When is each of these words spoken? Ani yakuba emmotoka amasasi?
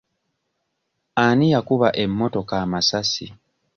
Ani 1.23 1.45
yakuba 1.53 1.89
emmotoka 2.03 2.55
amasasi? 2.65 3.27